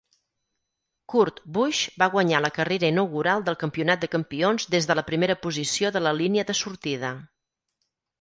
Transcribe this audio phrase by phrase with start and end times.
[1.13, 5.37] Kurt Busch va guanyar la carrera inaugural del campionat de camions des de la primera
[5.45, 7.13] posició de la línia de sortida.